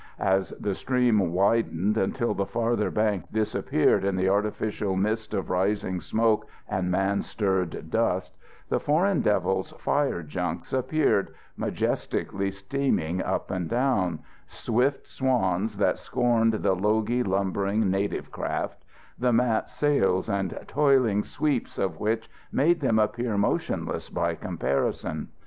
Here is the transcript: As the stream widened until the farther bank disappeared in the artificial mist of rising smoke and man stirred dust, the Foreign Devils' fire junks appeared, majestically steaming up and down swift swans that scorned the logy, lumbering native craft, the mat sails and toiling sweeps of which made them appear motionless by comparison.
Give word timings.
As 0.17 0.49
the 0.59 0.73
stream 0.73 1.31
widened 1.31 1.95
until 1.95 2.33
the 2.33 2.47
farther 2.47 2.89
bank 2.89 3.25
disappeared 3.31 4.03
in 4.03 4.15
the 4.15 4.29
artificial 4.29 4.95
mist 4.95 5.31
of 5.35 5.51
rising 5.51 5.99
smoke 6.01 6.47
and 6.67 6.89
man 6.89 7.21
stirred 7.21 7.91
dust, 7.91 8.35
the 8.69 8.79
Foreign 8.79 9.21
Devils' 9.21 9.73
fire 9.77 10.23
junks 10.23 10.73
appeared, 10.73 11.35
majestically 11.55 12.49
steaming 12.49 13.21
up 13.21 13.51
and 13.51 13.69
down 13.69 14.21
swift 14.47 15.05
swans 15.05 15.77
that 15.77 15.99
scorned 15.99 16.53
the 16.53 16.73
logy, 16.73 17.21
lumbering 17.21 17.91
native 17.91 18.31
craft, 18.31 18.83
the 19.19 19.31
mat 19.31 19.69
sails 19.69 20.27
and 20.27 20.57
toiling 20.65 21.21
sweeps 21.21 21.77
of 21.77 21.99
which 21.99 22.27
made 22.51 22.79
them 22.79 22.97
appear 22.97 23.37
motionless 23.37 24.09
by 24.09 24.33
comparison. 24.33 25.27